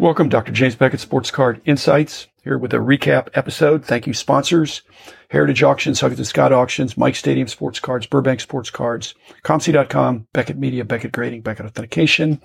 Welcome, 0.00 0.30
Dr. 0.30 0.52
James 0.52 0.76
Beckett, 0.76 1.00
Sports 1.00 1.30
Card 1.30 1.60
Insights, 1.66 2.28
here 2.42 2.56
with 2.56 2.72
a 2.72 2.78
recap 2.78 3.28
episode. 3.34 3.84
Thank 3.84 4.06
you, 4.06 4.14
sponsors. 4.14 4.80
Heritage 5.28 5.62
Auctions, 5.62 6.00
Huggins 6.00 6.20
and 6.20 6.26
Scott 6.26 6.54
Auctions, 6.54 6.96
Mike 6.96 7.16
Stadium 7.16 7.46
Sports 7.48 7.80
Cards, 7.80 8.06
Burbank 8.06 8.40
Sports 8.40 8.70
Cards, 8.70 9.14
COMC.com, 9.44 10.26
Beckett 10.32 10.56
Media, 10.56 10.86
Beckett 10.86 11.12
Grading, 11.12 11.42
Beckett 11.42 11.66
Authentication, 11.66 12.40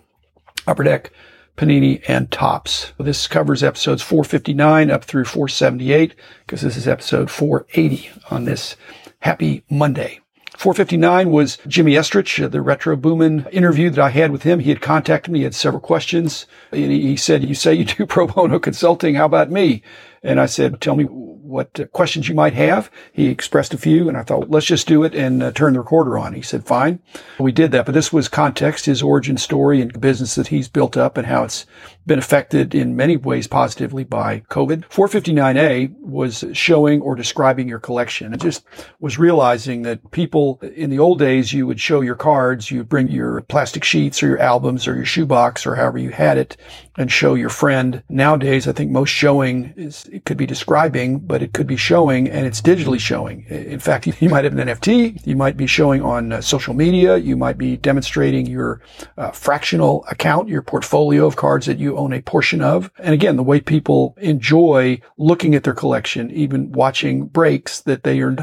Upper 0.68 0.84
Deck, 0.84 1.14
Panini, 1.56 2.04
and 2.10 2.30
Topps. 2.30 2.92
This 3.00 3.26
covers 3.26 3.64
episodes 3.64 4.02
459 4.02 4.92
up 4.92 5.06
through 5.06 5.24
478 5.24 6.14
because 6.46 6.60
this 6.60 6.76
is 6.76 6.90
episode 6.90 7.32
480 7.32 8.10
on 8.32 8.44
this 8.44 8.76
happy 9.20 9.64
Monday. 9.70 10.20
459 10.58 11.32
was 11.32 11.58
Jimmy 11.68 11.94
Estrich, 11.94 12.44
uh, 12.44 12.48
the 12.48 12.62
Retro 12.62 12.96
Boomin 12.96 13.46
interview 13.52 13.90
that 13.90 14.02
I 14.02 14.10
had 14.10 14.32
with 14.32 14.44
him. 14.44 14.60
He 14.60 14.70
had 14.70 14.82
contacted 14.82 15.32
me. 15.32 15.40
He 15.40 15.44
had 15.44 15.56
several 15.56 15.82
questions. 15.82 16.46
And 16.72 16.92
he 16.92 17.18
said, 17.18 17.44
you 17.44 17.56
say 17.56 17.74
you 17.74 17.86
do 17.86 18.06
pro 18.08 18.28
bono 18.28 18.60
consulting. 18.60 19.16
How 19.16 19.26
about 19.26 19.52
me? 19.52 19.82
And 20.24 20.40
I 20.40 20.46
said, 20.46 20.82
tell 20.82 20.96
me 20.96 21.06
what 21.46 21.92
questions 21.94 22.28
you 22.28 22.36
might 22.36 22.54
have. 22.54 22.90
He 23.14 23.28
expressed 23.28 23.74
a 23.74 23.78
few 23.78 24.08
and 24.08 24.18
I 24.18 24.24
thought, 24.24 24.50
let's 24.50 24.66
just 24.66 24.88
do 24.88 25.04
it 25.04 25.16
and 25.16 25.42
uh, 25.42 25.52
turn 25.52 25.74
the 25.74 25.80
recorder 25.80 26.18
on. 26.18 26.34
He 26.34 26.42
said, 26.42 26.66
fine. 26.66 27.00
We 27.40 27.52
did 27.52 27.72
that, 27.72 27.86
but 27.86 27.94
this 27.94 28.12
was 28.12 28.28
context, 28.28 28.86
his 28.86 29.02
origin 29.02 29.38
story 29.38 29.82
and 29.82 30.00
business 30.00 30.36
that 30.36 30.48
he's 30.48 30.68
built 30.68 30.98
up 30.98 31.18
and 31.18 31.28
how 31.28 31.44
it's 31.44 31.66
been 32.06 32.20
affected 32.20 32.76
in 32.76 32.96
many 32.96 33.18
ways 33.18 33.48
positively 33.48 34.04
by 34.04 34.42
COVID. 34.50 34.88
459A 34.90 36.00
was 36.00 36.46
showing 36.54 37.02
or 37.02 37.16
describing 37.16 37.68
your 37.68 37.80
collection. 37.80 38.34
It 38.34 38.42
just 38.42 38.64
was 39.00 39.18
realizing 39.18 39.82
that 39.84 40.12
people 40.12 40.60
in 40.76 40.90
the 40.90 41.00
old 41.00 41.20
days, 41.20 41.52
you 41.52 41.66
would 41.66 41.80
show 41.80 42.02
your 42.02 42.16
cards, 42.16 42.70
you 42.70 42.80
would 42.80 42.90
bring 42.90 43.08
your 43.08 43.42
plastic 43.42 43.84
sheets 43.84 44.22
or 44.22 44.28
your 44.28 44.40
albums 44.40 44.88
or 44.88 44.96
your 44.96 45.06
shoebox 45.06 45.66
or 45.66 45.76
however 45.76 45.98
you 45.98 46.12
had 46.12 46.38
it 46.38 46.58
and 46.98 47.12
show 47.12 47.34
your 47.34 47.50
friend. 47.50 48.04
Nowadays, 48.10 48.68
I 48.68 48.72
think 48.72 48.92
most 48.92 49.10
showing 49.10 49.74
is, 49.76 50.06
it 50.06 50.26
could 50.26 50.38
be 50.38 50.46
describing, 50.46 51.20
but 51.20 51.35
it 51.42 51.54
could 51.54 51.68
be 51.68 51.76
showing 51.76 52.30
and 52.30 52.46
it's 52.46 52.62
digitally 52.62 53.00
showing. 53.00 53.46
In 53.46 53.80
fact, 53.80 54.08
you 54.22 54.30
might 54.30 54.44
have 54.44 54.58
an 54.58 54.68
NFT. 54.68 55.26
You 55.26 55.36
might 55.36 55.58
be 55.58 55.68
showing 55.68 56.02
on 56.02 56.34
uh, 56.34 56.42
social 56.42 56.74
media. 56.74 57.18
You 57.18 57.36
might 57.36 57.58
be 57.58 57.78
demonstrating 57.78 58.46
your 58.46 58.82
uh, 59.18 59.32
fractional 59.32 60.06
account, 60.10 60.50
your 60.50 60.62
portfolio 60.62 61.26
of 61.26 61.36
cards 61.36 61.66
that 61.66 61.80
you 61.80 61.98
own 61.98 62.14
a 62.14 62.22
portion 62.22 62.62
of. 62.62 62.92
And 63.00 63.14
again, 63.14 63.36
the 63.36 63.44
way 63.44 63.60
people 63.60 64.16
enjoy 64.20 65.02
looking 65.18 65.56
at 65.56 65.64
their 65.64 65.74
collection, 65.74 66.32
even 66.32 66.72
watching 66.72 67.26
breaks 67.26 67.82
that 67.82 68.04
they 68.04 68.20
are 68.22 68.36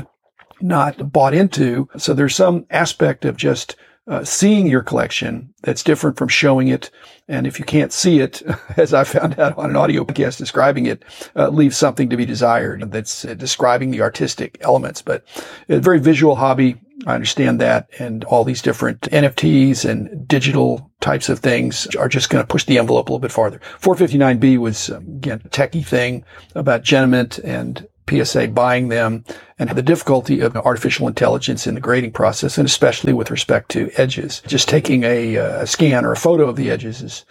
not 0.61 1.13
bought 1.13 1.35
into. 1.35 1.89
So 1.97 2.15
there's 2.15 2.37
some 2.37 2.67
aspect 2.71 3.25
of 3.25 3.37
just 3.37 3.77
uh, 4.09 4.25
seeing 4.25 4.67
your 4.67 4.83
collection 4.83 5.53
that's 5.63 5.85
different 5.85 6.17
from 6.17 6.29
showing 6.29 6.69
it. 6.69 6.91
And 7.29 7.47
if 7.47 7.59
you 7.59 7.65
can't 7.65 7.93
see 7.93 8.21
it, 8.21 8.43
as 8.77 8.93
I 8.93 9.05
found 9.05 9.39
out 9.39 9.57
on 9.57 9.71
an 9.71 9.77
audio 9.77 10.05
podcast 10.05 10.39
describing 10.39 10.87
it, 10.87 11.05
uh, 11.37 11.49
leaves 11.49 11.77
something 11.77 12.11
to 12.11 12.17
be 12.17 12.27
desired. 12.27 12.91
That's 12.91 13.25
uh, 13.25 13.35
describing 13.35 13.91
the 13.91 14.03
artistic 14.03 14.59
elements, 14.61 15.03
but 15.03 15.25
a 15.69 15.79
very 15.79 16.01
visual 16.01 16.37
hobby. 16.37 16.81
I 17.07 17.15
understand 17.15 17.61
that. 17.61 17.89
And 17.99 18.25
all 18.25 18.45
these 18.45 18.63
different 18.63 19.01
NFTs 19.03 19.89
and 19.89 20.27
digital 20.27 20.91
types 21.01 21.29
of 21.29 21.41
things 21.41 21.87
are 21.97 22.09
just 22.09 22.31
going 22.31 22.43
to 22.43 22.47
push 22.47 22.65
the 22.65 22.79
envelope 22.79 23.09
a 23.09 23.13
little 23.13 23.21
bit 23.21 23.33
farther. 23.33 23.61
459B 23.81 24.59
was, 24.59 24.91
um, 24.91 25.05
again, 25.17 25.43
a 25.45 25.49
techie 25.49 25.87
thing 25.87 26.25
about 26.55 26.85
Genamint 26.85 27.43
and 27.45 27.87
PSA 28.09 28.49
buying 28.49 28.89
them 28.89 29.25
and 29.59 29.71
the 29.71 29.83
difficulty 29.83 30.41
of 30.41 30.57
artificial 30.57 31.07
intelligence 31.07 31.67
in 31.67 31.75
the 31.75 31.81
grading 31.81 32.13
process, 32.13 32.59
and 32.59 32.67
especially 32.67 33.13
with 33.13 33.31
respect 33.31 33.71
to 33.71 33.91
edges. 33.97 34.43
Just 34.47 34.69
taking 34.69 35.05
a, 35.05 35.37
a, 35.37 35.67
scan 35.67 36.05
or 36.05 36.13
a 36.13 36.17
photo 36.17 36.49
of 36.49 36.57
the 36.57 36.71
edges 36.71 37.03
is 37.03 37.25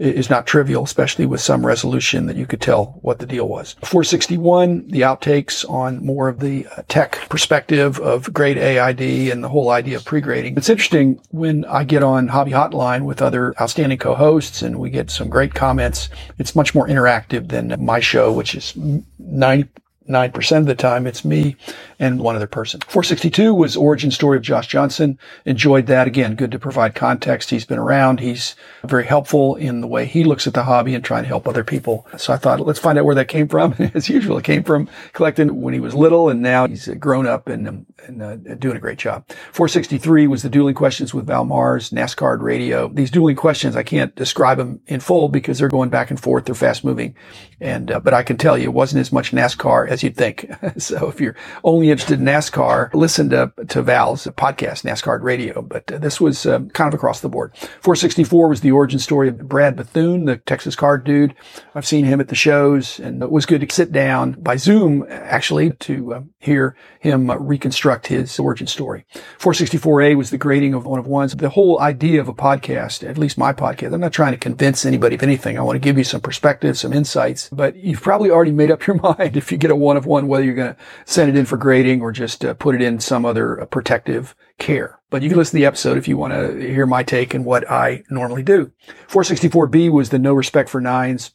is 0.00 0.30
not 0.30 0.46
trivial, 0.46 0.82
especially 0.82 1.26
with 1.26 1.42
some 1.42 1.64
resolution 1.64 2.24
that 2.24 2.34
you 2.34 2.46
could 2.46 2.60
tell 2.60 2.98
what 3.02 3.18
the 3.18 3.26
deal 3.26 3.46
was. 3.46 3.74
461, 3.82 4.88
the 4.88 5.02
outtakes 5.02 5.68
on 5.68 6.02
more 6.02 6.26
of 6.26 6.40
the 6.40 6.66
uh, 6.68 6.82
tech 6.88 7.28
perspective 7.28 8.00
of 8.00 8.32
grade 8.32 8.56
AID 8.56 9.30
and 9.30 9.44
the 9.44 9.48
whole 9.50 9.68
idea 9.68 9.98
of 9.98 10.04
pre-grading. 10.06 10.56
It's 10.56 10.70
interesting 10.70 11.20
when 11.32 11.66
I 11.66 11.84
get 11.84 12.02
on 12.02 12.28
Hobby 12.28 12.52
Hotline 12.52 13.04
with 13.04 13.20
other 13.20 13.54
outstanding 13.60 13.98
co-hosts 13.98 14.62
and 14.62 14.78
we 14.78 14.88
get 14.88 15.10
some 15.10 15.28
great 15.28 15.52
comments. 15.52 16.08
It's 16.38 16.56
much 16.56 16.74
more 16.74 16.88
interactive 16.88 17.48
than 17.48 17.76
my 17.84 18.00
show, 18.00 18.32
which 18.32 18.54
is 18.54 18.74
90 19.18 19.68
9% 20.10 20.56
of 20.58 20.66
the 20.66 20.74
time 20.74 21.06
it's 21.06 21.24
me 21.24 21.56
and 22.00 22.18
one 22.18 22.34
other 22.34 22.46
person. 22.46 22.80
462 22.80 23.54
was 23.54 23.76
origin 23.76 24.10
story 24.10 24.38
of 24.38 24.42
Josh 24.42 24.66
Johnson. 24.66 25.18
Enjoyed 25.44 25.86
that. 25.86 26.06
Again, 26.06 26.34
good 26.34 26.50
to 26.50 26.58
provide 26.58 26.94
context. 26.94 27.50
He's 27.50 27.66
been 27.66 27.78
around. 27.78 28.20
He's 28.20 28.56
very 28.84 29.04
helpful 29.04 29.54
in 29.56 29.82
the 29.82 29.86
way 29.86 30.06
he 30.06 30.24
looks 30.24 30.46
at 30.46 30.54
the 30.54 30.64
hobby 30.64 30.94
and 30.94 31.04
trying 31.04 31.24
to 31.24 31.28
help 31.28 31.46
other 31.46 31.62
people. 31.62 32.08
So 32.16 32.32
I 32.32 32.38
thought, 32.38 32.60
let's 32.60 32.78
find 32.78 32.98
out 32.98 33.04
where 33.04 33.14
that 33.16 33.28
came 33.28 33.48
from. 33.48 33.74
As 33.94 34.08
usual, 34.08 34.38
it 34.38 34.44
came 34.44 34.64
from 34.64 34.88
collecting 35.12 35.60
when 35.60 35.74
he 35.74 35.80
was 35.80 35.94
little 35.94 36.30
and 36.30 36.40
now 36.40 36.66
he's 36.66 36.88
grown 36.88 37.26
up 37.26 37.48
and, 37.48 37.86
and 38.06 38.22
uh, 38.22 38.36
doing 38.54 38.78
a 38.78 38.80
great 38.80 38.98
job. 38.98 39.28
463 39.52 40.26
was 40.26 40.42
the 40.42 40.48
dueling 40.48 40.74
questions 40.74 41.12
with 41.12 41.26
Val 41.26 41.44
Mars, 41.44 41.90
NASCAR 41.90 42.40
radio. 42.40 42.88
These 42.88 43.10
dueling 43.10 43.36
questions, 43.36 43.76
I 43.76 43.82
can't 43.82 44.14
describe 44.16 44.56
them 44.56 44.80
in 44.86 45.00
full 45.00 45.28
because 45.28 45.58
they're 45.58 45.68
going 45.68 45.90
back 45.90 46.10
and 46.10 46.18
forth. 46.18 46.46
They're 46.46 46.54
fast 46.54 46.82
moving. 46.82 47.14
And, 47.60 47.90
uh, 47.90 48.00
but 48.00 48.14
I 48.14 48.22
can 48.22 48.38
tell 48.38 48.56
you 48.56 48.64
it 48.64 48.72
wasn't 48.72 49.02
as 49.02 49.12
much 49.12 49.32
NASCAR 49.32 49.86
as 49.86 50.02
you'd 50.02 50.16
think. 50.16 50.50
so 50.78 51.10
if 51.10 51.20
you're 51.20 51.36
only 51.62 51.89
interested 51.90 52.20
in 52.20 52.26
NASCAR, 52.26 52.92
listen 52.94 53.30
to, 53.30 53.52
to 53.68 53.82
Val's 53.82 54.26
podcast, 54.26 54.84
NASCAR 54.84 55.22
radio. 55.22 55.62
But 55.62 55.90
uh, 55.92 55.98
this 55.98 56.20
was 56.20 56.46
uh, 56.46 56.60
kind 56.72 56.88
of 56.88 56.94
across 56.94 57.20
the 57.20 57.28
board. 57.28 57.56
464 57.56 58.48
was 58.48 58.60
the 58.60 58.72
origin 58.72 58.98
story 58.98 59.28
of 59.28 59.48
Brad 59.48 59.76
Bethune, 59.76 60.24
the 60.24 60.36
Texas 60.38 60.76
card 60.76 61.04
dude. 61.04 61.34
I've 61.74 61.86
seen 61.86 62.04
him 62.04 62.20
at 62.20 62.28
the 62.28 62.34
shows 62.34 62.98
and 62.98 63.22
it 63.22 63.30
was 63.30 63.46
good 63.46 63.60
to 63.60 63.74
sit 63.74 63.92
down 63.92 64.32
by 64.32 64.56
Zoom, 64.56 65.06
actually, 65.08 65.70
to 65.70 66.14
uh, 66.14 66.22
hear 66.38 66.76
him 67.00 67.30
reconstruct 67.30 68.06
his 68.08 68.38
origin 68.38 68.66
story. 68.66 69.04
464A 69.38 70.16
was 70.16 70.30
the 70.30 70.38
grading 70.38 70.74
of 70.74 70.86
one 70.86 70.98
of 70.98 71.06
ones. 71.06 71.34
The 71.34 71.50
whole 71.50 71.80
idea 71.80 72.20
of 72.20 72.28
a 72.28 72.34
podcast, 72.34 73.08
at 73.08 73.18
least 73.18 73.38
my 73.38 73.52
podcast, 73.52 73.92
I'm 73.92 74.00
not 74.00 74.12
trying 74.12 74.32
to 74.32 74.38
convince 74.38 74.84
anybody 74.84 75.16
of 75.16 75.22
anything. 75.22 75.58
I 75.58 75.62
want 75.62 75.76
to 75.76 75.80
give 75.80 75.98
you 75.98 76.04
some 76.04 76.20
perspective, 76.20 76.78
some 76.78 76.92
insights, 76.92 77.48
but 77.50 77.76
you've 77.76 78.02
probably 78.02 78.30
already 78.30 78.52
made 78.52 78.70
up 78.70 78.86
your 78.86 78.96
mind 79.18 79.36
if 79.36 79.50
you 79.50 79.58
get 79.58 79.70
a 79.70 79.76
one 79.76 79.96
of 79.96 80.06
one, 80.06 80.28
whether 80.28 80.44
you're 80.44 80.54
going 80.54 80.74
to 80.74 80.80
send 81.04 81.30
it 81.30 81.36
in 81.36 81.46
for 81.46 81.56
grading 81.80 82.02
or 82.02 82.12
just 82.12 82.44
uh, 82.44 82.52
put 82.52 82.74
it 82.74 82.82
in 82.82 83.00
some 83.00 83.24
other 83.24 83.58
uh, 83.58 83.64
protective 83.64 84.34
care. 84.58 85.00
But 85.08 85.22
you 85.22 85.30
can 85.30 85.38
listen 85.38 85.52
to 85.52 85.60
the 85.60 85.66
episode 85.66 85.96
if 85.96 86.06
you 86.06 86.18
want 86.18 86.34
to 86.34 86.60
hear 86.60 86.84
my 86.84 87.02
take 87.02 87.32
and 87.32 87.44
what 87.44 87.70
I 87.70 88.04
normally 88.10 88.42
do. 88.42 88.70
464B 89.08 89.90
was 89.90 90.10
the 90.10 90.18
no 90.18 90.34
respect 90.34 90.68
for 90.68 90.80
nines. 90.80 91.32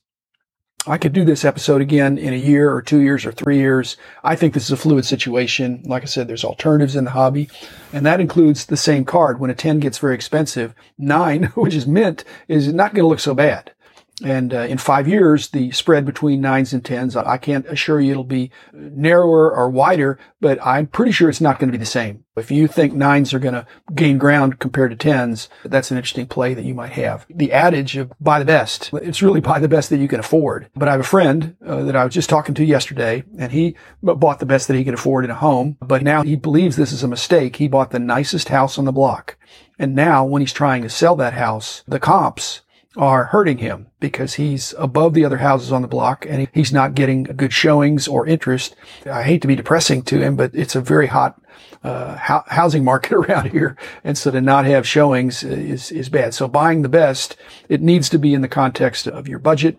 I 0.88 1.00
could 1.00 1.14
do 1.14 1.26
this 1.26 1.44
episode 1.44 1.82
again 1.82 2.20
in 2.20 2.32
a 2.32 2.38
year 2.38 2.72
or 2.72 2.84
two 2.84 3.00
years 3.00 3.26
or 3.26 3.32
three 3.32 3.58
years. 3.58 3.98
I 4.24 4.36
think 4.36 4.54
this 4.54 4.66
is 4.66 4.72
a 4.72 4.78
fluid 4.78 5.04
situation. 5.04 5.82
Like 5.84 6.04
I 6.04 6.06
said, 6.06 6.28
there's 6.28 6.46
alternatives 6.46 6.96
in 6.96 7.06
the 7.06 7.12
hobby, 7.12 7.50
and 7.92 8.06
that 8.06 8.22
includes 8.22 8.68
the 8.68 8.78
same 8.78 9.04
card. 9.04 9.40
When 9.40 9.50
a 9.50 9.56
10 9.56 9.80
gets 9.80 9.98
very 9.98 10.14
expensive, 10.14 10.76
nine, 10.96 11.44
which 11.56 11.74
is 11.74 11.88
mint, 11.88 12.24
is 12.48 12.72
not 12.72 12.94
going 12.94 13.04
to 13.04 13.10
look 13.10 13.20
so 13.20 13.34
bad. 13.34 13.72
And 14.24 14.54
uh, 14.54 14.60
in 14.60 14.78
five 14.78 15.08
years, 15.08 15.50
the 15.50 15.72
spread 15.72 16.06
between 16.06 16.40
nines 16.40 16.72
and 16.72 16.86
tens, 16.86 17.18
I 17.18 17.38
can't 17.38 17.66
assure 17.68 18.00
you 18.00 18.12
it'll 18.12 18.24
be 18.24 18.50
narrower 18.72 19.54
or 19.54 19.70
wider, 19.70 20.18
but 20.40 20.58
I'm 20.66 20.88
pretty 20.88 21.12
sure 21.12 21.30
it's 21.30 21.42
not 21.42 21.60
going 21.60 21.68
to 21.68 21.78
be 21.78 21.82
the 21.82 21.86
same. 21.86 22.24
If 22.38 22.50
you 22.50 22.68
think 22.68 22.94
nines 22.94 23.34
are 23.34 23.40
going 23.40 23.56
to 23.56 23.66
gain 23.94 24.18
ground 24.18 24.60
compared 24.60 24.92
to 24.92 24.98
tens, 24.98 25.50
that's 25.64 25.92
an 25.92 25.98
interesting 25.98 26.28
play 26.28 26.54
that 26.54 26.66
you 26.66 26.74
might 26.74 26.94
have. 26.94 27.26
The 27.30 27.52
adage 27.52 27.98
of 27.98 28.14
buy 28.20 28.40
the 28.40 28.46
best, 28.46 28.90
it's 28.94 29.22
really 29.22 29.42
buy 29.42 29.60
the 29.60 29.68
best 29.68 29.90
that 29.90 29.98
you 29.98 30.08
can 30.08 30.20
afford. 30.20 30.70
But 30.76 30.88
I 30.88 30.92
have 30.92 31.02
a 31.02 31.06
friend 31.06 31.56
uh, 31.66 31.84
that 31.84 31.96
I 31.96 32.06
was 32.06 32.14
just 32.14 32.30
talking 32.30 32.56
to 32.56 32.64
yesterday, 32.64 33.24
and 33.38 33.52
he 33.52 33.76
bought 34.02 34.40
the 34.40 34.46
best 34.46 34.68
that 34.68 34.76
he 34.76 34.86
could 34.86 34.94
afford 34.94 35.26
in 35.26 35.32
a 35.32 35.36
home, 35.36 35.78
but 35.82 36.04
now 36.04 36.24
he 36.24 36.36
believes 36.36 36.76
this 36.76 36.94
is 36.94 37.04
a 37.04 37.08
mistake. 37.08 37.58
He 37.58 37.68
bought 37.68 37.92
the 37.92 38.00
nicest 38.00 38.48
house 38.50 38.78
on 38.78 38.86
the 38.86 38.92
block. 38.92 39.38
And 39.78 39.94
now 39.94 40.24
when 40.24 40.42
he's 40.42 40.54
trying 40.54 40.84
to 40.84 40.90
sell 40.90 41.16
that 41.18 41.34
house, 41.34 41.84
the 41.86 42.00
comps 42.00 42.62
are 42.98 43.26
hurting 43.26 43.58
him 43.58 43.88
because 44.00 44.36
he's 44.36 44.74
above 44.78 45.14
the 45.14 45.26
other 45.26 45.38
houses 45.38 45.72
on 45.72 45.82
the 45.82 45.88
block 45.88 46.26
and 46.28 46.48
he's 46.54 46.72
not 46.72 46.96
getting 46.96 47.24
good 47.24 47.54
showings 47.54 48.08
or 48.08 48.26
interest. 48.28 48.76
I 49.06 49.24
hate 49.24 49.42
to 49.42 49.48
be 49.48 49.56
depressing 49.56 50.04
to 50.04 50.20
him, 50.20 50.36
but 50.36 50.52
it's 50.54 50.76
a 50.76 50.82
very 50.82 51.08
hot 51.08 51.42
uh, 51.84 52.16
housing 52.48 52.84
market 52.84 53.14
around 53.14 53.52
here. 53.52 53.78
And 54.04 54.18
so 54.18 54.32
to 54.32 54.42
not 54.42 54.66
have 54.66 54.88
showings 54.88 55.44
is, 55.44 55.92
is 55.92 56.10
bad. 56.10 56.34
So 56.34 56.48
buying 56.48 56.82
the 56.82 56.90
best, 56.90 57.36
it 57.70 57.82
needs 57.82 58.10
to 58.10 58.20
be 58.20 58.34
in 58.34 58.42
the 58.42 58.48
context 58.48 59.08
of 59.08 59.28
your 59.28 59.40
budget 59.40 59.78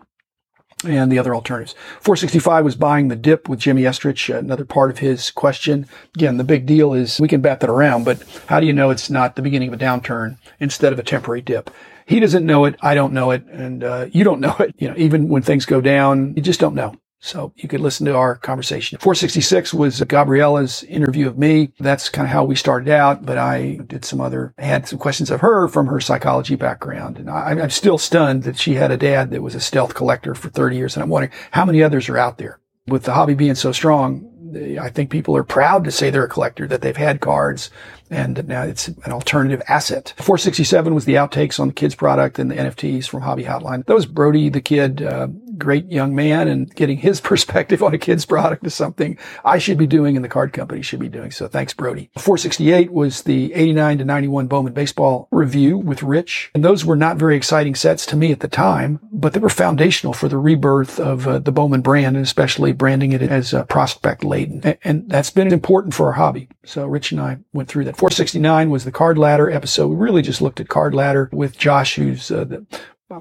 and 0.85 1.11
the 1.11 1.19
other 1.19 1.33
alternatives. 1.33 1.73
465 2.01 2.63
was 2.63 2.75
buying 2.75 3.07
the 3.07 3.15
dip 3.15 3.49
with 3.49 3.59
Jimmy 3.59 3.83
Estrich, 3.83 4.33
another 4.35 4.65
part 4.65 4.91
of 4.91 4.99
his 4.99 5.31
question. 5.31 5.87
Again, 6.15 6.37
the 6.37 6.43
big 6.43 6.65
deal 6.65 6.93
is 6.93 7.19
we 7.19 7.27
can 7.27 7.41
bat 7.41 7.59
that 7.61 7.69
around, 7.69 8.05
but 8.05 8.23
how 8.47 8.59
do 8.59 8.67
you 8.67 8.73
know 8.73 8.89
it's 8.89 9.09
not 9.09 9.35
the 9.35 9.41
beginning 9.41 9.69
of 9.69 9.73
a 9.73 9.83
downturn 9.83 10.37
instead 10.59 10.93
of 10.93 10.99
a 10.99 11.03
temporary 11.03 11.41
dip? 11.41 11.71
He 12.05 12.19
doesn't 12.19 12.45
know 12.45 12.65
it. 12.65 12.75
I 12.81 12.95
don't 12.95 13.13
know 13.13 13.31
it. 13.31 13.45
And, 13.47 13.83
uh, 13.83 14.07
you 14.11 14.23
don't 14.23 14.39
know 14.39 14.55
it. 14.59 14.75
You 14.77 14.89
know, 14.89 14.95
even 14.97 15.29
when 15.29 15.41
things 15.41 15.65
go 15.65 15.81
down, 15.81 16.33
you 16.35 16.41
just 16.41 16.59
don't 16.59 16.75
know. 16.75 16.95
So 17.19 17.51
you 17.55 17.67
could 17.67 17.79
listen 17.79 18.05
to 18.05 18.15
our 18.15 18.35
conversation. 18.35 18.99
466 18.99 19.73
was 19.73 19.99
Gabriella's 20.01 20.83
interview 20.83 21.27
of 21.27 21.37
me. 21.37 21.71
That's 21.79 22.09
kind 22.09 22.27
of 22.27 22.31
how 22.31 22.43
we 22.43 22.55
started 22.55 22.89
out, 22.89 23.25
but 23.25 23.37
I 23.37 23.79
did 23.87 24.05
some 24.05 24.21
other, 24.21 24.53
had 24.57 24.87
some 24.87 24.99
questions 24.99 25.31
of 25.31 25.41
her 25.41 25.67
from 25.67 25.87
her 25.87 25.99
psychology 25.99 26.55
background. 26.55 27.17
And 27.17 27.29
I, 27.29 27.51
I'm 27.51 27.69
still 27.71 27.97
stunned 27.97 28.43
that 28.43 28.59
she 28.59 28.75
had 28.75 28.91
a 28.91 28.97
dad 28.97 29.31
that 29.31 29.41
was 29.41 29.55
a 29.55 29.59
stealth 29.59 29.95
collector 29.95 30.35
for 30.35 30.49
30 30.49 30.75
years. 30.75 30.95
And 30.95 31.03
I'm 31.03 31.09
wondering 31.09 31.33
how 31.51 31.65
many 31.65 31.81
others 31.81 32.07
are 32.07 32.17
out 32.17 32.37
there 32.37 32.59
with 32.87 33.03
the 33.03 33.13
hobby 33.13 33.33
being 33.33 33.55
so 33.55 33.71
strong. 33.71 34.33
I 34.79 34.89
think 34.89 35.09
people 35.09 35.35
are 35.35 35.43
proud 35.43 35.83
to 35.83 35.91
say 35.91 36.09
they're 36.09 36.23
a 36.23 36.29
collector, 36.29 36.67
that 36.67 36.81
they've 36.81 36.95
had 36.95 37.19
cards, 37.19 37.69
and 38.09 38.47
now 38.47 38.63
it's 38.63 38.87
an 38.87 39.11
alternative 39.11 39.61
asset. 39.67 40.13
467 40.17 40.95
was 40.95 41.05
the 41.05 41.15
outtakes 41.15 41.59
on 41.59 41.67
the 41.67 41.73
kids 41.73 41.95
product 41.95 42.39
and 42.39 42.49
the 42.49 42.55
NFTs 42.55 43.07
from 43.07 43.21
Hobby 43.21 43.43
Hotline. 43.43 43.85
That 43.85 43.93
was 43.93 44.05
Brody 44.05 44.49
the 44.49 44.61
kid, 44.61 45.01
uh, 45.01 45.27
great 45.57 45.91
young 45.91 46.15
man, 46.15 46.47
and 46.47 46.73
getting 46.75 46.97
his 46.97 47.21
perspective 47.27 47.83
on 47.83 47.93
a 47.93 47.97
kid's 47.97 48.25
product 48.25 48.65
is 48.65 48.73
something 48.73 49.17
I 49.43 49.57
should 49.57 49.77
be 49.77 49.87
doing 49.87 50.15
and 50.15 50.23
the 50.23 50.29
card 50.29 50.53
company 50.53 50.81
should 50.81 50.99
be 50.99 51.09
doing. 51.09 51.31
So 51.31 51.47
thanks, 51.47 51.73
Brody. 51.73 52.09
468 52.17 52.91
was 52.91 53.23
the 53.23 53.53
89 53.53 53.99
to 53.99 54.05
91 54.05 54.47
Bowman 54.47 54.73
baseball 54.73 55.27
review 55.31 55.77
with 55.77 56.03
Rich. 56.03 56.51
And 56.53 56.63
those 56.63 56.85
were 56.85 56.95
not 56.95 57.17
very 57.17 57.35
exciting 57.35 57.75
sets 57.75 58.05
to 58.07 58.15
me 58.15 58.31
at 58.31 58.39
the 58.39 58.47
time, 58.47 58.99
but 59.11 59.33
they 59.33 59.39
were 59.39 59.49
foundational 59.49 60.13
for 60.13 60.27
the 60.27 60.37
rebirth 60.37 60.99
of 60.99 61.27
uh, 61.27 61.39
the 61.39 61.51
Bowman 61.51 61.81
brand 61.81 62.15
and 62.15 62.25
especially 62.25 62.71
branding 62.73 63.11
it 63.11 63.21
as 63.21 63.53
uh, 63.53 63.63
prospect 63.65 64.23
laden. 64.23 64.61
And, 64.63 64.77
and 64.83 65.09
that's 65.09 65.29
been 65.29 65.51
important 65.51 65.93
for 65.93 66.07
our 66.07 66.13
hobby. 66.13 66.49
So 66.65 66.85
Rich 66.85 67.11
and 67.11 67.21
I 67.21 67.37
went 67.53 67.69
through 67.69 67.85
that. 67.85 67.97
469 67.97 68.69
was 68.69 68.85
the 68.85 68.91
card 68.91 69.17
ladder 69.17 69.49
episode. 69.49 69.87
We 69.87 69.95
really 69.95 70.21
just 70.21 70.41
looked 70.41 70.59
at 70.59 70.69
card 70.69 70.93
ladder 70.93 71.29
with 71.31 71.57
Josh, 71.57 71.95
who's 71.95 72.31
uh, 72.31 72.43
the 72.43 72.65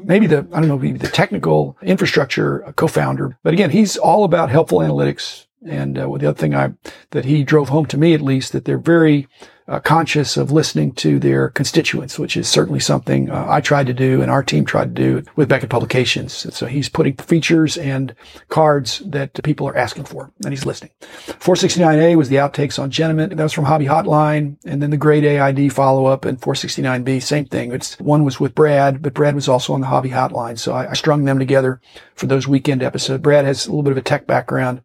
maybe 0.05 0.27
the, 0.27 0.47
I 0.53 0.61
don't 0.61 0.69
know, 0.69 0.79
maybe 0.79 0.99
the 0.99 1.09
technical 1.09 1.77
infrastructure 1.83 2.73
co-founder. 2.77 3.39
But 3.43 3.53
again, 3.53 3.71
he's 3.71 3.97
all 3.97 4.25
about 4.25 4.51
helpful 4.51 4.79
analytics. 4.79 5.47
And 5.69 5.99
uh, 5.99 6.07
the 6.07 6.29
other 6.29 6.35
thing 6.35 6.55
I, 6.55 6.73
that 7.11 7.25
he 7.25 7.45
drove 7.45 7.69
home 7.69 7.87
to 7.87 7.99
me 7.99 8.15
at 8.15 8.21
least, 8.21 8.53
that 8.53 8.65
they're 8.65 8.79
very 8.79 9.29
uh, 9.69 9.81
conscious 9.81 10.37
of 10.37 10.53
listening 10.53 10.93
to 10.93 11.19
their 11.19 11.49
constituents, 11.49 12.19
which 12.19 12.37
is 12.37 12.49
certainly 12.49 12.79
something 12.79 13.31
uh, 13.31 13.47
I 13.49 13.61
tried 13.61 13.87
to 13.89 13.95
do 13.95 14.23
and 14.23 14.31
our 14.31 14.43
team 14.43 14.65
tried 14.65 14.95
to 14.95 15.03
do 15.03 15.31
with 15.35 15.49
Beckett 15.49 15.71
Publications. 15.71 16.45
And 16.45 16.55
so 16.55 16.67
he's 16.67 16.89
putting 16.89 17.17
features 17.17 17.77
and 17.77 18.15
cards 18.49 19.03
that 19.07 19.43
people 19.43 19.69
are 19.69 19.77
asking 19.77 20.05
for, 20.05 20.31
and 20.45 20.53
he's 20.53 20.67
listening. 20.67 20.93
469A 21.01 22.17
was 22.17 22.29
the 22.29 22.37
outtakes 22.37 22.79
on 22.79 22.91
Genamint. 22.91 23.37
That 23.37 23.43
was 23.43 23.53
from 23.53 23.65
Hobby 23.65 23.87
Hotline, 23.87 24.57
and 24.65 24.81
then 24.81 24.91
the 24.91 24.97
Grade 24.97 25.25
A 25.25 25.41
ID 25.41 25.71
follow 25.71 26.07
up, 26.07 26.25
and 26.25 26.41
469B, 26.41 27.23
same 27.23 27.47
thing. 27.47 27.73
It's 27.73 27.99
one 27.99 28.25
was 28.25 28.39
with 28.39 28.55
Brad, 28.55 29.03
but 29.03 29.15
Brad 29.15 29.35
was 29.35 29.49
also 29.49 29.73
on 29.73 29.81
the 29.81 29.87
Hobby 29.89 30.11
Hotline, 30.11 30.59
so 30.59 30.75
I, 30.75 30.91
I 30.91 30.95
strung 30.95 31.25
them 31.25 31.39
together 31.39 31.81
for 32.15 32.27
those 32.27 32.47
weekend 32.47 32.83
episodes. 32.83 33.23
Brad 33.23 33.45
has 33.45 33.67
a 33.67 33.71
little 33.71 33.83
bit 33.83 33.93
of 33.93 33.99
a 33.99 34.03
tech 34.03 34.27
background. 34.27 34.83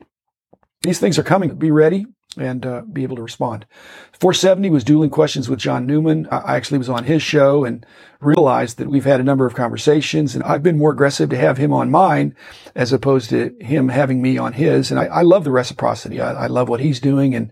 These 0.81 0.99
things 0.99 1.19
are 1.19 1.23
coming. 1.23 1.55
Be 1.55 1.71
ready 1.71 2.07
and 2.37 2.65
uh, 2.65 2.81
be 2.81 3.03
able 3.03 3.17
to 3.17 3.21
respond. 3.21 3.65
470 4.13 4.69
was 4.69 4.83
dueling 4.83 5.09
questions 5.09 5.49
with 5.49 5.59
John 5.59 5.85
Newman. 5.85 6.27
I 6.31 6.55
actually 6.55 6.77
was 6.77 6.89
on 6.89 7.03
his 7.03 7.21
show 7.21 7.65
and 7.65 7.85
realized 8.21 8.77
that 8.77 8.87
we've 8.87 9.03
had 9.03 9.19
a 9.19 9.23
number 9.23 9.45
of 9.45 9.53
conversations 9.53 10.33
and 10.33 10.43
I've 10.43 10.63
been 10.63 10.77
more 10.77 10.91
aggressive 10.91 11.29
to 11.31 11.37
have 11.37 11.57
him 11.57 11.73
on 11.73 11.91
mine 11.91 12.35
as 12.73 12.93
opposed 12.93 13.29
to 13.31 13.53
him 13.59 13.89
having 13.89 14.21
me 14.21 14.37
on 14.37 14.53
his. 14.53 14.91
And 14.91 14.99
I, 14.99 15.05
I 15.07 15.21
love 15.23 15.43
the 15.43 15.51
reciprocity. 15.51 16.21
I, 16.21 16.45
I, 16.45 16.47
love 16.47 16.69
what 16.69 16.79
he's 16.79 16.99
doing 16.99 17.35
and, 17.35 17.51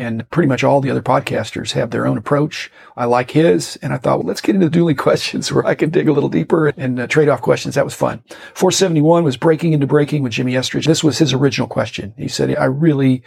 and 0.00 0.28
pretty 0.30 0.48
much 0.48 0.64
all 0.64 0.80
the 0.80 0.90
other 0.90 1.02
podcasters 1.02 1.72
have 1.72 1.90
their 1.90 2.06
own 2.06 2.16
approach. 2.16 2.70
I 2.96 3.04
like 3.04 3.30
his. 3.30 3.76
And 3.82 3.92
I 3.92 3.98
thought, 3.98 4.18
well, 4.18 4.26
let's 4.26 4.40
get 4.40 4.54
into 4.54 4.70
dueling 4.70 4.96
questions 5.08 5.52
where 5.52 5.66
I 5.66 5.74
can 5.74 5.90
dig 5.90 6.08
a 6.08 6.12
little 6.12 6.28
deeper 6.28 6.68
and 6.68 6.98
uh, 6.98 7.06
trade 7.06 7.28
off 7.28 7.42
questions. 7.42 7.74
That 7.74 7.84
was 7.84 7.94
fun. 7.94 8.22
471 8.54 9.24
was 9.24 9.36
breaking 9.36 9.72
into 9.72 9.86
breaking 9.86 10.22
with 10.22 10.32
Jimmy 10.32 10.56
Estridge. 10.56 10.86
This 10.86 11.04
was 11.04 11.18
his 11.18 11.32
original 11.32 11.68
question. 11.68 12.14
He 12.16 12.28
said, 12.28 12.56
I 12.56 12.64
really 12.64 13.22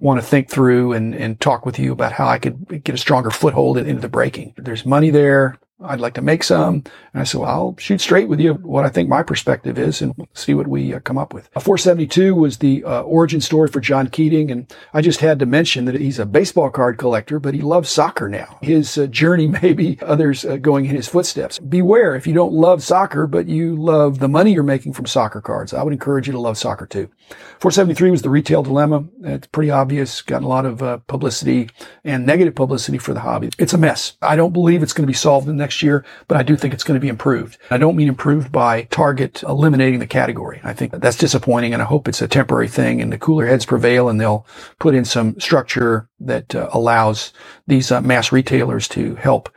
want 0.00 0.20
to 0.20 0.26
think 0.26 0.48
through 0.48 0.92
and, 0.92 1.14
and 1.14 1.40
talk 1.40 1.64
with 1.64 1.78
you 1.78 1.92
about 1.92 2.12
how 2.12 2.26
I 2.26 2.38
could 2.38 2.82
get 2.82 2.94
a 2.94 2.98
stronger 2.98 3.30
foothold 3.30 3.78
into 3.78 4.00
the 4.00 4.08
breaking. 4.08 4.54
There's 4.56 4.84
money 4.84 5.10
there. 5.10 5.58
I'd 5.82 6.00
like 6.00 6.14
to 6.14 6.22
make 6.22 6.44
some. 6.44 6.84
And 7.12 7.20
I 7.20 7.24
said, 7.24 7.40
well, 7.40 7.50
I'll 7.50 7.76
shoot 7.78 8.00
straight 8.00 8.28
with 8.28 8.38
you 8.38 8.54
what 8.54 8.84
I 8.84 8.88
think 8.88 9.08
my 9.08 9.22
perspective 9.22 9.78
is 9.78 10.00
and 10.00 10.14
see 10.32 10.54
what 10.54 10.68
we 10.68 10.94
uh, 10.94 11.00
come 11.00 11.18
up 11.18 11.34
with. 11.34 11.48
472 11.54 12.34
was 12.34 12.58
the 12.58 12.84
uh, 12.84 13.02
origin 13.02 13.40
story 13.40 13.68
for 13.68 13.80
John 13.80 14.08
Keating. 14.08 14.50
And 14.50 14.72
I 14.92 15.02
just 15.02 15.20
had 15.20 15.40
to 15.40 15.46
mention 15.46 15.84
that 15.86 15.96
he's 15.96 16.20
a 16.20 16.26
baseball 16.26 16.70
card 16.70 16.96
collector, 16.96 17.40
but 17.40 17.54
he 17.54 17.60
loves 17.60 17.90
soccer 17.90 18.28
now. 18.28 18.58
His 18.62 18.96
uh, 18.96 19.06
journey 19.06 19.46
may 19.62 19.72
be 19.72 19.98
others 20.00 20.44
uh, 20.44 20.56
going 20.56 20.84
in 20.86 20.94
his 20.94 21.08
footsteps. 21.08 21.58
Beware 21.58 22.14
if 22.14 22.26
you 22.26 22.34
don't 22.34 22.52
love 22.52 22.82
soccer, 22.82 23.26
but 23.26 23.48
you 23.48 23.74
love 23.74 24.20
the 24.20 24.28
money 24.28 24.52
you're 24.52 24.62
making 24.62 24.92
from 24.92 25.06
soccer 25.06 25.40
cards. 25.40 25.74
I 25.74 25.82
would 25.82 25.92
encourage 25.92 26.28
you 26.28 26.32
to 26.32 26.40
love 26.40 26.56
soccer 26.56 26.86
too. 26.86 27.10
473 27.58 28.10
was 28.10 28.22
the 28.22 28.30
retail 28.30 28.62
dilemma. 28.62 29.04
It's 29.22 29.46
pretty 29.48 29.70
obvious, 29.70 30.22
gotten 30.22 30.44
a 30.44 30.48
lot 30.48 30.66
of 30.66 30.82
uh, 30.82 30.98
publicity 30.98 31.70
and 32.04 32.26
negative 32.26 32.54
publicity 32.54 32.98
for 32.98 33.12
the 33.12 33.20
hobby. 33.20 33.50
It's 33.58 33.72
a 33.72 33.78
mess. 33.78 34.16
I 34.22 34.36
don't 34.36 34.52
believe 34.52 34.82
it's 34.82 34.92
going 34.92 35.04
to 35.04 35.10
be 35.10 35.14
solved 35.14 35.48
in 35.48 35.56
the 35.56 35.63
next 35.64 35.82
year, 35.82 36.04
but 36.28 36.36
I 36.36 36.42
do 36.42 36.56
think 36.56 36.74
it's 36.74 36.84
going 36.84 37.00
to 37.00 37.04
be 37.04 37.08
improved. 37.08 37.56
I 37.70 37.78
don't 37.78 37.96
mean 37.96 38.08
improved 38.08 38.52
by 38.52 38.82
Target 38.82 39.42
eliminating 39.44 39.98
the 39.98 40.06
category. 40.06 40.60
I 40.62 40.74
think 40.74 40.92
that's 40.92 41.16
disappointing 41.16 41.72
and 41.72 41.80
I 41.80 41.86
hope 41.86 42.06
it's 42.06 42.20
a 42.20 42.28
temporary 42.28 42.68
thing 42.68 43.00
and 43.00 43.10
the 43.10 43.16
cooler 43.18 43.46
heads 43.46 43.64
prevail 43.64 44.10
and 44.10 44.20
they'll 44.20 44.46
put 44.78 44.94
in 44.94 45.06
some 45.06 45.40
structure 45.40 46.06
that 46.20 46.54
uh, 46.54 46.68
allows 46.72 47.32
these 47.66 47.90
uh, 47.90 48.02
mass 48.02 48.30
retailers 48.30 48.86
to 48.88 49.14
help 49.14 49.48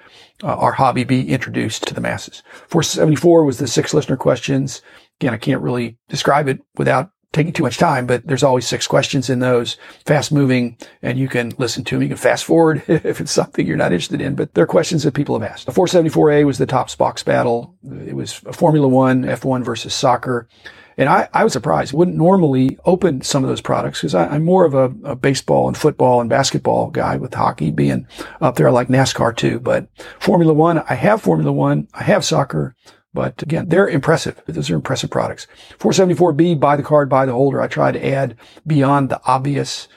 uh, 0.44 0.56
our 0.56 0.72
hobby 0.72 1.04
be 1.04 1.30
introduced 1.30 1.86
to 1.88 1.94
the 1.94 2.00
masses. 2.00 2.42
474 2.70 3.44
was 3.44 3.58
the 3.58 3.68
six 3.68 3.94
listener 3.94 4.16
questions. 4.16 4.82
Again, 5.20 5.34
I 5.34 5.38
can't 5.38 5.62
really 5.62 5.98
describe 6.08 6.48
it 6.48 6.62
without 6.78 7.12
taking 7.34 7.54
too 7.54 7.64
much 7.64 7.78
time, 7.78 8.06
but 8.06 8.26
there's 8.26 8.44
always 8.44 8.68
six 8.68 8.88
questions 8.88 9.30
in 9.30 9.40
those, 9.40 9.78
fast 10.06 10.32
moving, 10.32 10.78
and 11.02 11.20
you 11.20 11.28
can 11.28 11.54
listen 11.58 11.84
to 11.84 11.96
them. 11.96 12.02
You 12.02 12.08
can 12.10 12.18
fast 12.18 12.46
forward 12.46 12.84
if 12.88 13.22
it's 13.22 13.32
something 13.32 13.66
you're 13.66 13.78
not 13.78 13.92
interested 13.92 14.22
in, 14.22 14.36
but 14.36 14.54
they're 14.54 14.66
questions 14.68 15.04
that 15.04 15.14
people 15.14 15.40
have 15.40 15.50
asked. 15.50 15.66
The 15.66 15.72
474A 15.72 16.46
was 16.46 16.58
the 16.58 16.66
Topps 16.66 16.96
box 16.96 17.24
battle. 17.24 17.76
It 17.84 18.16
was 18.16 18.34
Formula 18.34 18.88
One, 18.88 19.24
F1 19.24 19.64
versus 19.64 19.94
soccer. 19.94 20.48
And 21.00 21.10
I, 21.10 21.30
I 21.32 21.44
was 21.44 21.54
surprised. 21.54 21.94
Wouldn't 21.94 22.18
normally 22.18 22.80
open 22.84 23.22
some 23.22 23.44
of 23.44 23.50
those 23.50 23.62
products 23.62 24.02
because 24.02 24.16
I'm 24.16 24.44
more 24.44 24.66
of 24.66 24.74
a, 24.74 24.86
a, 25.12 25.16
baseball 25.16 25.68
and 25.68 25.78
football 25.78 26.22
and 26.22 26.30
basketball 26.30 26.90
guy 26.90 27.18
with 27.18 27.36
hockey 27.36 27.70
being 27.70 28.08
up 28.42 28.56
there. 28.56 28.68
I 28.68 28.72
like 28.72 28.88
NASCAR 28.88 29.38
too, 29.38 29.60
but 29.60 29.88
Formula 30.20 30.54
One, 30.54 30.80
I 30.80 30.96
have 30.96 31.22
Formula 31.22 31.52
One. 31.52 31.88
I 31.94 32.02
have 32.02 32.26
soccer. 32.26 32.76
But 33.18 33.42
again, 33.42 33.70
they're 33.70 33.90
impressive. 33.90 34.40
Those 34.46 34.70
are 34.70 34.76
impressive 34.76 35.10
products. 35.10 35.48
474B, 35.80 36.60
buy 36.60 36.76
the 36.76 36.84
card, 36.84 37.10
buy 37.10 37.26
the 37.26 37.32
holder. 37.32 37.60
I 37.60 37.68
try 37.68 37.92
to 37.92 38.08
add 38.08 38.38
beyond 38.68 39.10
the 39.10 39.20
obvious. 39.26 39.88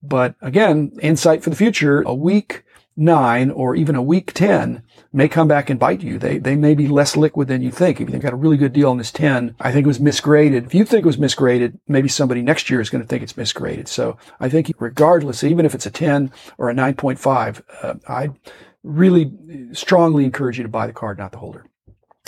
But 0.00 0.36
again, 0.40 0.92
insight 1.02 1.42
for 1.42 1.50
the 1.50 1.56
future, 1.56 2.02
a 2.02 2.14
weak 2.14 2.62
nine 2.96 3.50
or 3.50 3.74
even 3.74 3.96
a 3.96 4.02
weak 4.02 4.32
10 4.32 4.84
may 5.12 5.26
come 5.26 5.48
back 5.48 5.68
and 5.68 5.80
bite 5.80 6.04
you. 6.04 6.20
They, 6.20 6.38
they 6.38 6.54
may 6.54 6.76
be 6.76 6.86
less 6.86 7.16
liquid 7.16 7.48
than 7.48 7.62
you 7.62 7.72
think. 7.72 8.00
If 8.00 8.10
you 8.10 8.18
got 8.20 8.32
a 8.32 8.36
really 8.36 8.56
good 8.56 8.74
deal 8.74 8.90
on 8.90 8.98
this 8.98 9.10
10, 9.10 9.56
I 9.58 9.72
think 9.72 9.84
it 9.84 9.88
was 9.88 9.98
misgraded. 9.98 10.66
If 10.66 10.72
you 10.72 10.84
think 10.84 11.02
it 11.02 11.06
was 11.06 11.16
misgraded, 11.16 11.80
maybe 11.88 12.08
somebody 12.08 12.42
next 12.42 12.70
year 12.70 12.80
is 12.80 12.90
going 12.90 13.02
to 13.02 13.08
think 13.08 13.24
it's 13.24 13.32
misgraded. 13.32 13.88
So 13.88 14.18
I 14.38 14.48
think 14.48 14.72
regardless, 14.78 15.42
even 15.42 15.66
if 15.66 15.74
it's 15.74 15.86
a 15.86 15.90
10 15.90 16.30
or 16.58 16.70
a 16.70 16.74
9.5, 16.74 17.60
uh, 17.82 17.94
I 18.06 18.28
really 18.84 19.32
strongly 19.72 20.24
encourage 20.24 20.58
you 20.58 20.62
to 20.62 20.68
buy 20.68 20.86
the 20.86 20.92
card, 20.92 21.18
not 21.18 21.32
the 21.32 21.38
holder. 21.38 21.66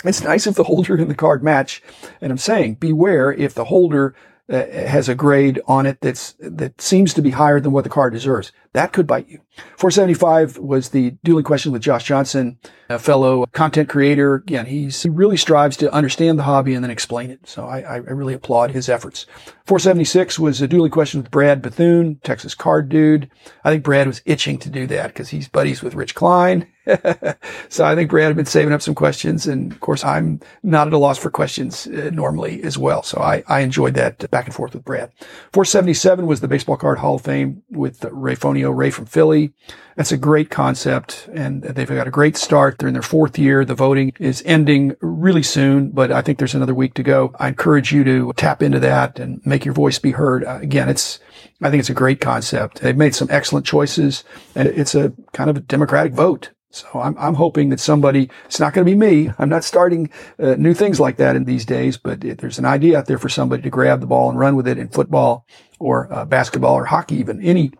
It's 0.03 0.23
nice 0.23 0.47
if 0.47 0.55
the 0.55 0.63
holder 0.63 0.95
and 0.95 1.09
the 1.09 1.15
card 1.15 1.43
match. 1.43 1.83
And 2.21 2.31
I'm 2.31 2.37
saying 2.37 2.75
beware 2.75 3.31
if 3.31 3.53
the 3.53 3.65
holder 3.65 4.15
uh, 4.51 4.67
has 4.69 5.07
a 5.07 5.15
grade 5.15 5.61
on 5.65 5.85
it 5.85 6.01
that's 6.01 6.35
that 6.39 6.81
seems 6.81 7.13
to 7.13 7.21
be 7.21 7.29
higher 7.29 7.61
than 7.61 7.71
what 7.71 7.85
the 7.85 7.89
card 7.89 8.11
deserves. 8.11 8.51
That 8.73 8.91
could 8.91 9.07
bite 9.07 9.29
you. 9.29 9.39
475 9.77 10.57
was 10.57 10.89
the 10.89 11.11
dueling 11.23 11.45
question 11.45 11.71
with 11.71 11.81
Josh 11.81 12.03
Johnson, 12.03 12.57
a 12.89 12.99
fellow 12.99 13.45
content 13.47 13.87
creator. 13.87 14.35
Again, 14.35 14.65
he's, 14.65 15.03
he 15.03 15.09
really 15.09 15.37
strives 15.37 15.77
to 15.77 15.93
understand 15.93 16.37
the 16.37 16.43
hobby 16.43 16.73
and 16.73 16.83
then 16.83 16.91
explain 16.91 17.31
it. 17.31 17.47
So 17.47 17.65
I, 17.65 17.79
I 17.81 17.95
really 17.97 18.33
applaud 18.33 18.71
his 18.71 18.89
efforts. 18.89 19.25
476 19.67 20.39
was 20.39 20.61
a 20.61 20.67
dueling 20.67 20.91
question 20.91 21.21
with 21.21 21.31
Brad 21.31 21.61
Bethune, 21.61 22.19
Texas 22.23 22.55
card 22.55 22.89
dude. 22.89 23.29
I 23.63 23.71
think 23.71 23.83
Brad 23.83 24.07
was 24.07 24.21
itching 24.25 24.57
to 24.59 24.69
do 24.69 24.87
that 24.87 25.07
because 25.07 25.29
he's 25.29 25.47
buddies 25.47 25.81
with 25.81 25.95
Rich 25.95 26.15
Klein. 26.15 26.67
so 27.69 27.85
I 27.85 27.95
think 27.95 28.09
Brad 28.09 28.27
had 28.27 28.35
been 28.35 28.45
saving 28.45 28.73
up 28.73 28.81
some 28.81 28.95
questions. 28.95 29.47
And 29.47 29.71
of 29.71 29.79
course, 29.79 30.03
I'm 30.03 30.39
not 30.63 30.87
at 30.87 30.93
a 30.93 30.97
loss 30.97 31.17
for 31.17 31.29
questions 31.29 31.87
uh, 31.87 32.09
normally 32.13 32.63
as 32.63 32.77
well. 32.77 33.03
So 33.03 33.19
I, 33.19 33.43
I 33.47 33.61
enjoyed 33.61 33.93
that 33.95 34.29
back 34.31 34.45
and 34.45 34.55
forth 34.55 34.73
with 34.73 34.85
Brad. 34.85 35.11
477 35.53 36.25
was 36.25 36.41
the 36.41 36.47
baseball 36.47 36.77
card 36.77 36.99
Hall 36.99 37.15
of 37.15 37.21
Fame 37.21 37.63
with 37.69 38.03
Ray 38.11 38.35
Fonio, 38.35 38.75
Ray 38.75 38.89
from 38.89 39.05
Philly. 39.05 39.53
That's 39.95 40.11
a 40.11 40.17
great 40.17 40.49
concept 40.49 41.29
and 41.33 41.63
they've 41.63 41.87
got 41.87 42.07
a 42.07 42.11
great 42.11 42.37
start. 42.37 42.77
They're 42.77 42.87
in 42.87 42.93
their 42.93 43.01
fourth 43.01 43.37
year. 43.37 43.65
The 43.65 43.75
voting 43.75 44.13
is 44.19 44.41
ending 44.45 44.95
really 45.01 45.43
soon, 45.43 45.91
but 45.91 46.11
I 46.11 46.21
think 46.21 46.37
there's 46.37 46.55
another 46.55 46.73
week 46.73 46.93
to 46.95 47.03
go. 47.03 47.33
I 47.39 47.49
encourage 47.49 47.91
you 47.91 48.03
to 48.05 48.33
tap 48.35 48.63
into 48.63 48.79
that 48.79 49.19
and 49.19 49.45
make 49.45 49.65
your 49.65 49.73
voice 49.73 49.99
be 49.99 50.11
heard. 50.11 50.43
Uh, 50.43 50.59
again, 50.61 50.89
it's, 50.89 51.19
I 51.61 51.69
think 51.69 51.81
it's 51.81 51.89
a 51.89 51.93
great 51.93 52.21
concept. 52.21 52.81
They've 52.81 52.95
made 52.95 53.15
some 53.15 53.27
excellent 53.29 53.65
choices 53.65 54.23
and 54.55 54.67
it's 54.67 54.95
a 54.95 55.13
kind 55.33 55.49
of 55.49 55.57
a 55.57 55.61
democratic 55.61 56.13
vote 56.13 56.51
So 56.71 56.87
I'm, 56.95 57.17
I'm 57.17 57.35
hoping 57.35 57.69
that 57.69 57.79
somebody, 57.79 58.29
it's 58.45 58.59
not 58.59 58.73
going 58.73 58.85
to 58.85 58.91
be 58.91 58.97
me. 58.97 59.31
I'm 59.37 59.49
not 59.49 59.63
starting 59.63 60.09
uh, 60.39 60.55
new 60.55 60.73
things 60.73 60.99
like 60.99 61.17
that 61.17 61.35
in 61.35 61.43
these 61.43 61.65
days, 61.65 61.97
but 61.97 62.21
there's 62.21 62.59
an 62.59 62.65
idea 62.65 62.97
out 62.97 63.05
there 63.05 63.17
for 63.17 63.29
somebody 63.29 63.61
to 63.63 63.69
grab 63.69 63.99
the 63.99 64.07
ball 64.07 64.29
and 64.29 64.39
run 64.39 64.55
with 64.55 64.67
it 64.67 64.77
in 64.77 64.87
football 64.87 65.45
or 65.79 66.11
uh, 66.13 66.25
basketball 66.25 66.75
or 66.75 66.85
hockey, 66.85 67.15
even 67.15 67.41
any 67.41 67.71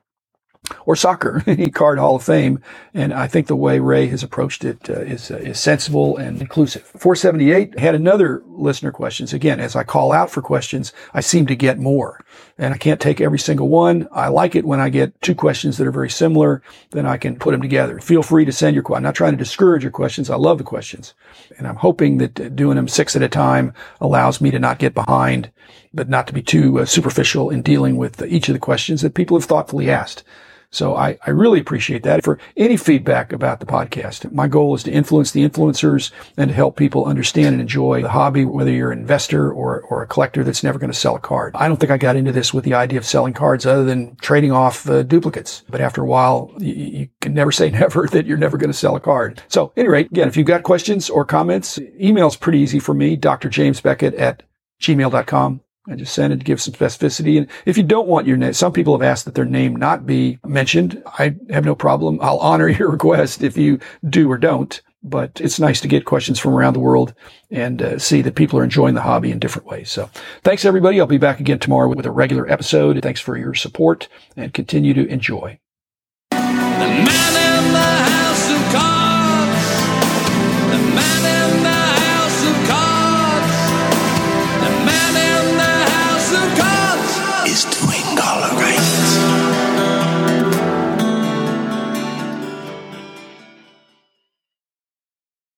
or 0.86 0.96
soccer, 0.96 1.44
any 1.48 1.70
card 1.70 2.00
Hall 2.00 2.16
of 2.16 2.24
Fame. 2.24 2.62
And 2.94 3.14
I 3.14 3.28
think 3.28 3.48
the 3.48 3.56
way 3.56 3.80
Ray 3.80 4.08
has 4.08 4.24
approached 4.24 4.64
it 4.64 4.90
uh, 4.90 5.02
is 5.02 5.32
uh, 5.32 5.38
is 5.38 5.60
sensible 5.60 6.18
and 6.18 6.42
inclusive. 6.42 6.84
478 6.84 7.80
had 7.80 7.96
another 7.96 8.44
listener 8.48 8.92
questions. 8.92 9.34
Again, 9.34 9.60
as 9.60 9.76
I 9.76 9.84
call 9.84 10.12
out 10.12 10.30
for 10.30 10.42
questions, 10.42 10.94
I 11.14 11.22
seem 11.22 11.46
to 11.48 11.56
get 11.56 11.80
more. 11.80 12.24
And 12.58 12.74
I 12.74 12.78
can't 12.78 13.00
take 13.00 13.20
every 13.20 13.40
single 13.40 13.70
one. 13.70 14.08
I 14.12 14.28
like 14.28 14.56
it 14.56 14.66
when 14.66 14.80
I 14.80 14.90
get 14.90 15.20
two 15.22 15.36
questions 15.36 15.78
that 15.78 15.88
are 15.88 15.92
very 15.92 16.10
similar, 16.10 16.62
then 16.92 17.06
I 17.06 17.18
can 17.18 17.38
put 17.38 17.52
them 17.52 17.62
together. 17.62 18.00
Feel 18.00 18.24
free 18.24 18.46
to 18.46 18.52
send 18.52 18.76
your 18.76 18.84
questions. 18.84 19.02
I'm 19.02 19.04
not 19.04 19.16
trying 19.16 19.34
to 19.34 19.38
discourage 19.38 19.84
your 19.84 19.92
questions. 19.92 20.30
I 20.30 20.36
love 20.36 20.58
the 20.58 20.64
questions. 20.64 21.14
And 21.58 21.68
I'm 21.68 21.78
hoping 21.78 22.18
that 22.20 22.40
uh, 22.40 22.50
doing 22.50 22.76
them 22.76 22.88
six 22.88 23.16
at 23.16 23.24
a 23.24 23.30
time 23.30 23.74
allows 24.00 24.42
me 24.42 24.52
to 24.52 24.60
not 24.60 24.80
get 24.80 24.94
behind, 24.94 25.52
but 25.94 26.10
not 26.10 26.28
to 26.28 26.34
be 26.34 26.42
too 26.42 26.80
uh, 26.80 26.86
superficial 26.86 27.50
in 27.50 27.62
dealing 27.62 27.98
with 27.98 28.22
each 28.24 28.50
of 28.50 28.54
the 28.54 28.60
questions 28.60 29.02
that 29.02 29.16
people 29.16 29.38
have 29.38 29.48
thoughtfully 29.48 29.90
asked. 29.90 30.24
So 30.72 30.96
I, 30.96 31.18
I 31.26 31.32
really 31.32 31.60
appreciate 31.60 32.04
that. 32.04 32.24
For 32.24 32.40
any 32.56 32.78
feedback 32.78 33.34
about 33.34 33.60
the 33.60 33.66
podcast, 33.66 34.32
my 34.32 34.48
goal 34.48 34.74
is 34.74 34.84
to 34.84 34.92
influence 34.92 35.32
the 35.32 35.48
influencers 35.48 36.12
and 36.38 36.50
to 36.50 36.56
help 36.56 36.78
people 36.78 37.06
understand 37.06 37.54
and 37.54 37.62
enjoy 37.62 38.02
the 38.02 38.10
hobby, 38.10 38.46
whether 38.46 38.72
you're 38.72 38.92
an 38.92 39.00
investor 39.00 39.52
or, 39.52 39.82
or 39.82 40.02
a 40.02 40.08
collector 40.08 40.44
that's 40.44 40.64
never 40.64 40.80
going 40.80 40.92
to 40.92 40.98
sell 40.98 41.16
a 41.16 41.20
card. 41.20 41.56
I 41.56 41.68
don't 41.68 41.78
think 41.78 41.92
I 41.92 41.98
got 41.98 42.16
into 42.16 42.32
this 42.32 42.54
with 42.54 42.64
the 42.64 42.74
idea 42.74 43.00
of 43.00 43.06
selling 43.06 43.34
cards 43.34 43.66
other 43.66 43.84
than 43.84 44.16
trading 44.18 44.54
off 44.54 44.90
uh, 44.90 45.04
duplicates. 45.04 45.64
But 45.70 45.82
after 45.82 46.02
a 46.02 46.08
while, 46.08 46.54
you, 46.58 46.74
you 46.74 47.10
can 47.20 47.34
never 47.34 47.52
say 47.52 47.70
never 47.70 48.08
that 48.08 48.26
you're 48.26 48.38
never 48.38 48.58
going 48.58 48.72
to 48.72 48.78
sell 48.78 48.96
a 48.96 49.02
card. 49.02 49.44
So 49.50 49.74
any 49.76 49.90
rate, 49.90 50.08
again, 50.08 50.30
if 50.30 50.38
you've 50.38 50.48
got 50.48 50.64
questions 50.64 51.10
or 51.10 51.26
comments, 51.26 51.80
email's 52.00 52.38
pretty 52.38 52.60
easy 52.60 52.80
for 52.80 52.94
me, 52.94 53.18
Dr. 53.18 53.50
James 53.50 53.82
Beckett 53.82 54.14
at 54.16 54.44
gmail.com. 54.82 55.62
I 55.88 55.96
just 55.96 56.14
send 56.14 56.32
it 56.32 56.38
to 56.38 56.44
give 56.44 56.62
some 56.62 56.74
specificity. 56.74 57.38
And 57.38 57.48
if 57.66 57.76
you 57.76 57.84
don't 57.84 58.08
want 58.08 58.28
your 58.28 58.38
name, 58.38 58.54
some 58.54 58.72
people 58.72 58.94
have 58.94 59.02
asked 59.02 59.26
that 59.26 59.34
their 59.34 59.46
name 59.46 59.76
not 59.76 60.06
be 60.06 60.38
mentioned. 60.46 61.02
I 61.18 61.36
have 61.50 61.66
no 61.66 61.76
problem. 61.76 62.20
I'll 62.22 62.38
honor 62.38 62.68
your 62.70 62.92
request 62.92 63.42
if 63.42 63.58
you 63.58 63.80
do 64.08 64.32
or 64.32 64.38
don't. 64.38 64.80
But 65.04 65.42
it's 65.42 65.60
nice 65.60 65.82
to 65.82 65.88
get 65.88 66.06
questions 66.06 66.38
from 66.38 66.54
around 66.54 66.74
the 66.74 66.80
world 66.80 67.16
and 67.50 67.82
uh, 67.82 67.98
see 67.98 68.22
that 68.22 68.36
people 68.36 68.60
are 68.60 68.64
enjoying 68.64 68.94
the 68.94 69.02
hobby 69.02 69.32
in 69.32 69.40
different 69.40 69.68
ways. 69.68 69.90
So 69.90 70.12
thanks 70.44 70.64
everybody. 70.64 71.00
I'll 71.00 71.08
be 71.08 71.18
back 71.18 71.40
again 71.40 71.58
tomorrow 71.58 71.90
with 71.90 72.06
a 72.06 72.12
regular 72.12 72.48
episode. 72.48 73.02
Thanks 73.02 73.20
for 73.20 73.36
your 73.36 73.56
support 73.56 74.08
and 74.38 74.54
continue 74.54 74.94
to 74.94 75.08
enjoy. 75.08 75.60